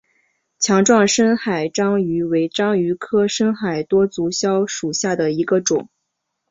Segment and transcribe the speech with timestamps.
[0.57, 5.89] 强壮深海章鱼为章鱼科深海多足蛸属下的一个种。